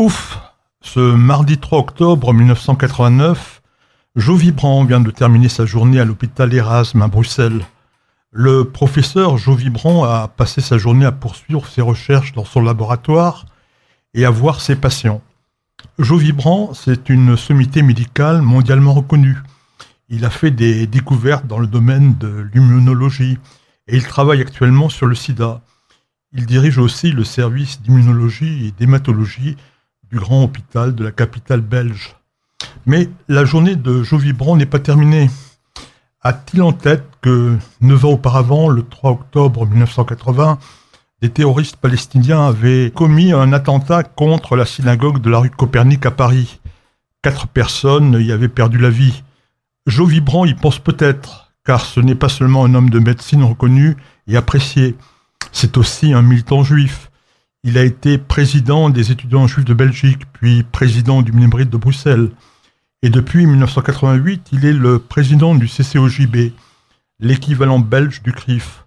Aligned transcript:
Ouf 0.00 0.40
Ce 0.80 0.98
mardi 0.98 1.58
3 1.58 1.78
octobre 1.78 2.32
1989, 2.32 3.60
Jo 4.16 4.34
Vibrant 4.34 4.82
vient 4.86 5.02
de 5.02 5.10
terminer 5.10 5.50
sa 5.50 5.66
journée 5.66 6.00
à 6.00 6.06
l'hôpital 6.06 6.54
Erasme 6.54 7.02
à 7.02 7.08
Bruxelles. 7.08 7.66
Le 8.30 8.64
professeur 8.64 9.36
Jo 9.36 9.54
Vibrant 9.54 10.04
a 10.04 10.28
passé 10.28 10.62
sa 10.62 10.78
journée 10.78 11.04
à 11.04 11.12
poursuivre 11.12 11.66
ses 11.66 11.82
recherches 11.82 12.32
dans 12.32 12.46
son 12.46 12.62
laboratoire 12.62 13.44
et 14.14 14.24
à 14.24 14.30
voir 14.30 14.62
ses 14.62 14.74
patients. 14.74 15.20
Jo 15.98 16.16
Vibrant, 16.16 16.72
c'est 16.72 17.10
une 17.10 17.36
sommité 17.36 17.82
médicale 17.82 18.40
mondialement 18.40 18.94
reconnue. 18.94 19.36
Il 20.08 20.24
a 20.24 20.30
fait 20.30 20.50
des 20.50 20.86
découvertes 20.86 21.46
dans 21.46 21.58
le 21.58 21.66
domaine 21.66 22.16
de 22.16 22.48
l'immunologie 22.54 23.36
et 23.86 23.98
il 23.98 24.06
travaille 24.06 24.40
actuellement 24.40 24.88
sur 24.88 25.04
le 25.04 25.14
sida. 25.14 25.60
Il 26.32 26.46
dirige 26.46 26.78
aussi 26.78 27.12
le 27.12 27.24
service 27.24 27.82
d'immunologie 27.82 28.66
et 28.66 28.70
d'hématologie 28.70 29.58
du 30.10 30.18
grand 30.18 30.42
hôpital 30.42 30.94
de 30.94 31.04
la 31.04 31.12
capitale 31.12 31.60
belge. 31.60 32.16
Mais 32.86 33.08
la 33.28 33.44
journée 33.44 33.76
de 33.76 34.02
Jo 34.02 34.18
Vibrant 34.18 34.56
n'est 34.56 34.66
pas 34.66 34.78
terminée. 34.78 35.30
A-t-il 36.22 36.62
en 36.62 36.72
tête 36.72 37.06
que 37.22 37.56
neuf 37.80 38.04
ans 38.04 38.10
auparavant, 38.10 38.68
le 38.68 38.82
3 38.82 39.12
octobre 39.12 39.66
1980, 39.66 40.58
des 41.22 41.30
terroristes 41.30 41.76
palestiniens 41.76 42.46
avaient 42.46 42.92
commis 42.94 43.32
un 43.32 43.52
attentat 43.52 44.02
contre 44.02 44.56
la 44.56 44.66
synagogue 44.66 45.20
de 45.20 45.30
la 45.30 45.38
rue 45.38 45.50
Copernic 45.50 46.04
à 46.06 46.10
Paris? 46.10 46.60
Quatre 47.22 47.46
personnes 47.46 48.18
y 48.20 48.32
avaient 48.32 48.48
perdu 48.48 48.78
la 48.78 48.90
vie. 48.90 49.22
Jo 49.86 50.06
Vibrant 50.06 50.44
y 50.44 50.54
pense 50.54 50.78
peut-être, 50.78 51.52
car 51.64 51.84
ce 51.84 52.00
n'est 52.00 52.14
pas 52.14 52.28
seulement 52.28 52.64
un 52.64 52.74
homme 52.74 52.90
de 52.90 52.98
médecine 52.98 53.44
reconnu 53.44 53.96
et 54.26 54.36
apprécié, 54.36 54.96
c'est 55.52 55.76
aussi 55.76 56.12
un 56.12 56.22
militant 56.22 56.64
juif. 56.64 57.09
Il 57.62 57.76
a 57.76 57.84
été 57.84 58.16
président 58.16 58.88
des 58.88 59.12
étudiants 59.12 59.46
juifs 59.46 59.66
de 59.66 59.74
Belgique, 59.74 60.22
puis 60.32 60.62
président 60.62 61.20
du 61.20 61.30
Mnébride 61.30 61.68
de 61.68 61.76
Bruxelles. 61.76 62.30
Et 63.02 63.10
depuis 63.10 63.44
1988, 63.46 64.48
il 64.52 64.64
est 64.64 64.72
le 64.72 64.98
président 64.98 65.54
du 65.54 65.68
CCOJB, 65.68 66.52
l'équivalent 67.18 67.78
belge 67.78 68.22
du 68.22 68.32
CRIF. 68.32 68.86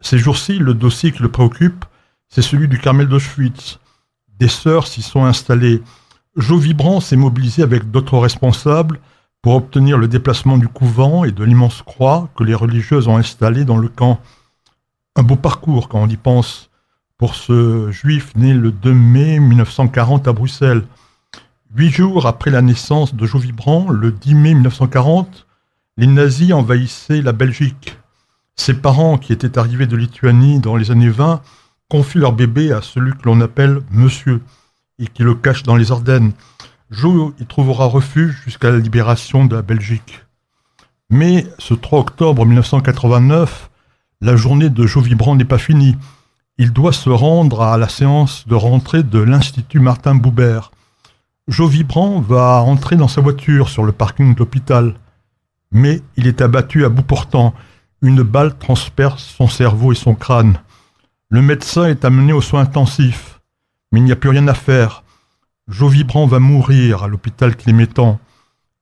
Ces 0.00 0.16
jours-ci, 0.16 0.58
le 0.58 0.72
dossier 0.72 1.12
qui 1.12 1.22
le 1.22 1.30
préoccupe, 1.30 1.84
c'est 2.30 2.40
celui 2.40 2.68
du 2.68 2.78
Carmel 2.78 3.06
d'Auschwitz. 3.06 3.78
Des 4.38 4.48
sœurs 4.48 4.86
s'y 4.86 5.02
sont 5.02 5.26
installées. 5.26 5.82
Jo 6.36 6.56
Vibrant 6.56 7.00
s'est 7.00 7.16
mobilisé 7.16 7.62
avec 7.62 7.90
d'autres 7.90 8.16
responsables 8.16 8.98
pour 9.42 9.56
obtenir 9.56 9.98
le 9.98 10.08
déplacement 10.08 10.56
du 10.56 10.68
couvent 10.68 11.24
et 11.24 11.32
de 11.32 11.44
l'immense 11.44 11.82
croix 11.82 12.30
que 12.34 12.44
les 12.44 12.54
religieuses 12.54 13.08
ont 13.08 13.18
installée 13.18 13.66
dans 13.66 13.76
le 13.76 13.88
camp. 13.88 14.20
Un 15.16 15.22
beau 15.22 15.36
parcours 15.36 15.90
quand 15.90 16.00
on 16.00 16.08
y 16.08 16.16
pense 16.16 16.69
pour 17.20 17.34
ce 17.34 17.90
juif 17.90 18.34
né 18.34 18.54
le 18.54 18.72
2 18.72 18.94
mai 18.94 19.40
1940 19.40 20.26
à 20.26 20.32
Bruxelles. 20.32 20.84
Huit 21.76 21.90
jours 21.90 22.26
après 22.26 22.50
la 22.50 22.62
naissance 22.62 23.14
de 23.14 23.26
Jo 23.26 23.38
Vibrant, 23.38 23.90
le 23.90 24.10
10 24.10 24.34
mai 24.34 24.54
1940, 24.54 25.46
les 25.98 26.06
nazis 26.06 26.54
envahissaient 26.54 27.20
la 27.20 27.32
Belgique. 27.32 27.98
Ses 28.56 28.72
parents, 28.72 29.18
qui 29.18 29.34
étaient 29.34 29.58
arrivés 29.58 29.86
de 29.86 29.98
Lituanie 29.98 30.60
dans 30.60 30.76
les 30.76 30.90
années 30.90 31.10
20, 31.10 31.42
confient 31.90 32.20
leur 32.20 32.32
bébé 32.32 32.72
à 32.72 32.80
celui 32.80 33.12
que 33.12 33.26
l'on 33.26 33.42
appelle 33.42 33.82
Monsieur 33.90 34.40
et 34.98 35.06
qui 35.06 35.22
le 35.22 35.34
cache 35.34 35.62
dans 35.62 35.76
les 35.76 35.92
Ardennes. 35.92 36.32
Jo 36.90 37.34
y 37.38 37.44
trouvera 37.44 37.84
refuge 37.84 38.40
jusqu'à 38.46 38.70
la 38.70 38.78
libération 38.78 39.44
de 39.44 39.56
la 39.56 39.62
Belgique. 39.62 40.24
Mais 41.10 41.46
ce 41.58 41.74
3 41.74 42.00
octobre 42.00 42.46
1989, 42.46 43.68
la 44.22 44.36
journée 44.36 44.70
de 44.70 44.86
Jo 44.86 45.02
Vibrant 45.02 45.36
n'est 45.36 45.44
pas 45.44 45.58
finie. 45.58 45.96
Il 46.62 46.74
doit 46.74 46.92
se 46.92 47.08
rendre 47.08 47.62
à 47.62 47.78
la 47.78 47.88
séance 47.88 48.46
de 48.46 48.54
rentrée 48.54 49.02
de 49.02 49.18
l'Institut 49.18 49.80
Martin 49.80 50.14
Boubert. 50.14 50.72
Jo 51.48 51.66
Vibrant 51.66 52.20
va 52.20 52.60
entrer 52.60 52.96
dans 52.96 53.08
sa 53.08 53.22
voiture 53.22 53.70
sur 53.70 53.82
le 53.82 53.92
parking 53.92 54.34
de 54.34 54.38
l'hôpital. 54.38 54.94
Mais 55.72 56.02
il 56.18 56.26
est 56.26 56.42
abattu 56.42 56.84
à 56.84 56.90
bout 56.90 57.00
portant. 57.00 57.54
Une 58.02 58.22
balle 58.22 58.58
transperce 58.58 59.24
son 59.24 59.48
cerveau 59.48 59.92
et 59.92 59.94
son 59.94 60.14
crâne. 60.14 60.60
Le 61.30 61.40
médecin 61.40 61.86
est 61.86 62.04
amené 62.04 62.34
aux 62.34 62.42
soins 62.42 62.60
intensifs. 62.60 63.40
Mais 63.90 64.00
il 64.00 64.04
n'y 64.04 64.12
a 64.12 64.16
plus 64.16 64.28
rien 64.28 64.46
à 64.46 64.52
faire. 64.52 65.02
Jo 65.66 65.88
Vibrant 65.88 66.26
va 66.26 66.40
mourir 66.40 67.04
à 67.04 67.08
l'hôpital 67.08 67.56
Clémétan. 67.56 68.20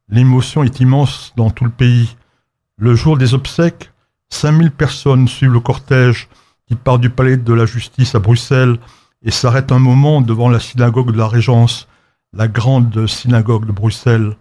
L'émotion 0.08 0.64
est 0.64 0.80
immense 0.80 1.32
dans 1.36 1.50
tout 1.50 1.64
le 1.64 1.70
pays. 1.70 2.16
Le 2.76 2.96
jour 2.96 3.16
des 3.16 3.34
obsèques, 3.34 3.92
5000 4.30 4.72
personnes 4.72 5.28
suivent 5.28 5.52
le 5.52 5.60
cortège 5.60 6.28
qui 6.68 6.74
part 6.74 6.98
du 6.98 7.10
palais 7.10 7.36
de 7.36 7.52
la 7.52 7.66
justice 7.66 8.14
à 8.14 8.18
Bruxelles 8.18 8.78
et 9.22 9.30
s'arrête 9.30 9.72
un 9.72 9.78
moment 9.78 10.20
devant 10.20 10.48
la 10.48 10.60
synagogue 10.60 11.10
de 11.10 11.18
la 11.18 11.26
Régence 11.26 11.88
la 12.32 12.48
grande 12.48 13.06
synagogue 13.06 13.66
de 13.66 13.72
Bruxelles. 13.72 14.36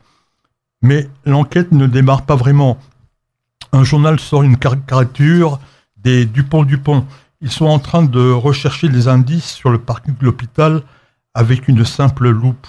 Mais 0.81 1.09
l'enquête 1.25 1.71
ne 1.71 1.88
démarre 1.88 2.25
pas 2.25 2.35
vraiment. 2.35 2.77
Un 3.71 3.83
journal 3.83 4.19
sort 4.19 4.43
une 4.43 4.57
caricature 4.57 5.59
des 5.97 6.25
Dupont-Dupont. 6.25 7.05
Ils 7.41 7.51
sont 7.51 7.65
en 7.65 7.79
train 7.79 8.03
de 8.03 8.31
rechercher 8.31 8.89
des 8.89 9.07
indices 9.07 9.51
sur 9.51 9.69
le 9.69 9.79
parking 9.79 10.15
de 10.17 10.25
l'hôpital 10.25 10.83
avec 11.33 11.67
une 11.67 11.85
simple 11.85 12.29
loupe. 12.29 12.67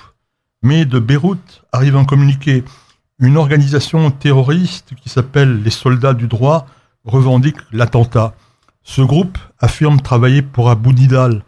Mais 0.63 0.85
de 0.85 0.99
Beyrouth 0.99 1.65
arrive 1.73 1.97
un 1.97 2.05
communiqué. 2.05 2.65
Une 3.19 3.37
organisation 3.37 4.11
terroriste 4.11 4.95
qui 4.95 5.09
s'appelle 5.09 5.63
les 5.63 5.71
Soldats 5.71 6.15
du 6.15 6.29
Droit 6.29 6.67
revendique 7.05 7.57
l'attentat. 7.73 8.35
Ce 8.89 9.03
groupe 9.03 9.37
affirme 9.59 10.01
travailler 10.01 10.41
pour 10.41 10.71
Abu 10.71 10.95
Nidal, 10.95 11.43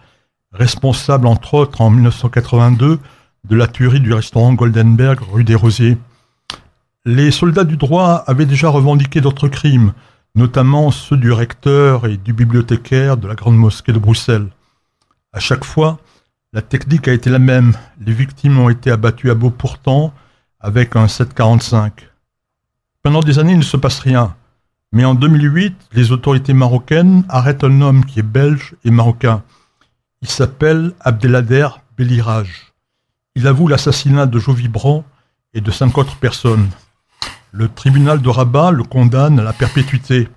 responsable 0.52 1.26
entre 1.26 1.54
autres 1.54 1.80
en 1.80 1.88
1982 1.88 2.98
de 3.44 3.56
la 3.56 3.66
tuerie 3.66 4.00
du 4.00 4.12
restaurant 4.12 4.52
Goldenberg 4.52 5.18
rue 5.22 5.42
des 5.42 5.54
Rosiers. 5.54 5.96
Les 7.06 7.30
soldats 7.30 7.64
du 7.64 7.78
droit 7.78 8.22
avaient 8.26 8.44
déjà 8.44 8.68
revendiqué 8.68 9.22
d'autres 9.22 9.48
crimes, 9.48 9.94
notamment 10.34 10.90
ceux 10.90 11.16
du 11.16 11.32
recteur 11.32 12.06
et 12.06 12.18
du 12.18 12.34
bibliothécaire 12.34 13.16
de 13.16 13.26
la 13.26 13.36
Grande 13.36 13.56
Mosquée 13.56 13.94
de 13.94 13.98
Bruxelles. 13.98 14.50
À 15.32 15.40
chaque 15.40 15.64
fois, 15.64 15.98
la 16.52 16.60
technique 16.60 17.08
a 17.08 17.14
été 17.14 17.30
la 17.30 17.38
même. 17.38 17.72
Les 18.04 18.12
victimes 18.12 18.58
ont 18.58 18.68
été 18.68 18.90
abattues 18.90 19.30
à 19.30 19.34
beau 19.34 19.48
pourtant 19.48 20.12
avec 20.60 20.94
un 20.94 21.08
745. 21.08 22.06
Pendant 23.02 23.20
des 23.20 23.38
années, 23.38 23.52
il 23.52 23.58
ne 23.58 23.62
se 23.62 23.78
passe 23.78 23.98
rien. 24.00 24.36
Mais 24.92 25.04
en 25.04 25.14
2008, 25.14 25.76
les 25.92 26.10
autorités 26.10 26.52
marocaines 26.52 27.24
arrêtent 27.28 27.62
un 27.62 27.80
homme 27.80 28.04
qui 28.04 28.18
est 28.18 28.24
belge 28.24 28.74
et 28.84 28.90
marocain. 28.90 29.44
Il 30.20 30.28
s'appelle 30.28 30.92
Abdelader 31.00 31.68
Belirage. 31.96 32.72
Il 33.36 33.46
avoue 33.46 33.68
l'assassinat 33.68 34.26
de 34.26 34.38
Jo 34.40 34.52
Vibrant 34.52 35.04
et 35.54 35.60
de 35.60 35.70
cinq 35.70 35.96
autres 35.96 36.16
personnes. 36.16 36.68
Le 37.52 37.68
tribunal 37.68 38.20
de 38.20 38.28
Rabat 38.28 38.72
le 38.72 38.82
condamne 38.82 39.38
à 39.38 39.44
la 39.44 39.52
perpétuité. 39.52 40.28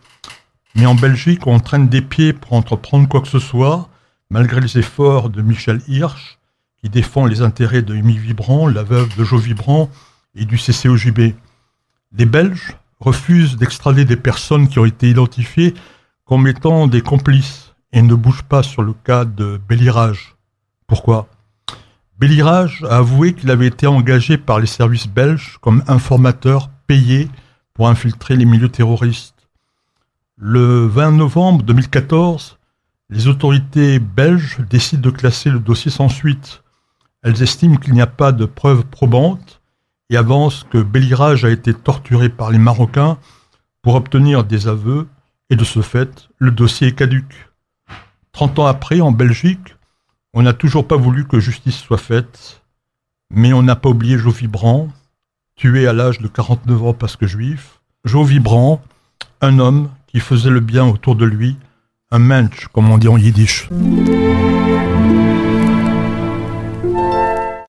Mais 0.76 0.86
en 0.86 0.94
Belgique, 0.94 1.48
on 1.48 1.60
traîne 1.60 1.90
des 1.90 2.02
pieds 2.02 2.34
pour 2.34 2.54
entreprendre 2.54 3.08
quoi 3.10 3.22
que 3.22 3.28
ce 3.28 3.40
soit, 3.40 3.90
malgré 4.30 4.62
les 4.62 4.78
efforts 4.78 5.32
de 5.32 5.42
Michel 5.42 5.82
Hirsch, 5.88 6.38
qui 6.78 6.90
défend 6.90 7.26
les 7.26 7.42
intérêts 7.42 7.82
de 7.82 7.96
Amy 7.96 8.18
Vibrant, 8.18 8.68
la 8.68 8.84
veuve 8.84 9.16
de 9.18 9.24
Jo 9.24 9.38
Vibrant, 9.38 9.90
et 10.36 10.46
du 10.46 10.58
CCOJB. 10.58 11.34
Les 12.16 12.26
Belges 12.26 12.76
refusent 13.04 13.58
d'extrader 13.58 14.06
des 14.06 14.16
personnes 14.16 14.70
qui 14.70 14.80
ont 14.80 14.86
été 14.86 15.10
identifiées 15.10 15.74
comme 16.24 16.48
étant 16.48 16.88
des 16.88 17.02
complices 17.02 17.74
et 17.92 18.02
ne 18.02 18.16
bougent 18.16 18.44
pas 18.44 18.64
sur 18.64 18.82
le 18.82 18.94
cas 18.94 19.26
de 19.26 19.60
Bélirage. 19.68 20.36
Pourquoi? 20.88 21.28
Bélirage 22.18 22.86
a 22.90 22.98
avoué 22.98 23.34
qu'il 23.34 23.52
avait 23.52 23.68
été 23.68 23.88
engagé 23.88 24.38
par 24.38 24.60
les 24.60 24.68
services 24.68 25.08
belges 25.08 25.58
comme 25.60 25.84
informateur 25.88 26.70
payé 26.88 27.28
pour 27.74 27.90
infiltrer 27.90 28.38
les 28.38 28.46
milieux 28.46 28.70
terroristes. 28.70 29.50
Le 30.38 30.88
20 30.88 31.12
novembre 31.12 31.64
2014, 31.64 32.58
les 33.10 33.28
autorités 33.28 34.00
belges 34.00 34.60
décident 34.70 35.02
de 35.02 35.10
classer 35.10 35.50
le 35.50 35.60
dossier 35.60 35.92
sans 35.92 36.10
suite. 36.10 36.64
Elles 37.22 37.44
estiment 37.44 37.76
qu'il 37.76 37.94
n'y 37.94 38.02
a 38.02 38.08
pas 38.08 38.32
de 38.32 38.46
preuves 38.46 38.86
probantes 38.86 39.62
et 40.10 40.18
avancent 40.18 40.66
que 40.70 40.78
Bélirage 40.78 41.46
a 41.46 41.50
été 41.50 41.74
torturé 41.74 42.30
par 42.30 42.52
les 42.52 42.58
Marocains 42.58 43.18
pour 43.82 43.96
obtenir 43.96 44.44
des 44.44 44.68
aveux 44.68 45.08
et 45.50 45.56
de 45.56 45.64
ce 45.64 45.82
fait, 45.82 46.30
le 46.40 46.52
dossier 46.52 46.88
est 46.88 46.96
caduque. 46.96 47.50
Trente 48.32 48.58
ans 48.58 48.66
après, 48.66 49.02
en 49.02 49.12
Belgique, 49.12 49.76
on 50.34 50.42
n'a 50.42 50.54
toujours 50.54 50.88
pas 50.88 50.98
voulu 50.98 51.28
que 51.28 51.40
justice 51.40 51.78
soit 51.78 51.98
faite, 51.98 52.62
mais 53.30 53.54
on 53.54 53.62
n'a 53.62 53.76
pas 53.76 53.90
oublié 53.90 54.18
Joe 54.18 54.36
Vibrant, 54.36 54.90
tué 55.56 55.88
à 55.88 55.94
l'âge 55.94 56.20
de 56.20 56.28
49 56.28 56.84
ans 56.84 56.94
parce 56.94 57.16
que 57.16 57.28
juif. 57.28 57.82
Joe 58.06 58.28
Vibrant, 58.28 58.82
un 59.42 59.60
homme 59.60 59.90
qui 60.08 60.20
faisait 60.20 60.50
le 60.50 60.60
bien 60.60 60.86
autour 60.86 61.16
de 61.16 61.26
lui, 61.26 61.58
un 62.12 62.20
mensch, 62.20 62.68
comme 62.74 62.90
on 62.90 62.98
dit 62.98 63.08
en 63.08 63.18
yiddish. 63.18 63.70